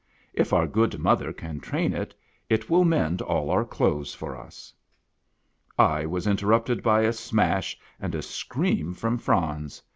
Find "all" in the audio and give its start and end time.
3.21-3.51